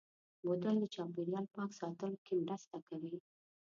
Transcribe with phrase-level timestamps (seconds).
[0.43, 3.15] بوتل د چاپېریال پاک ساتلو کې مرسته کوي.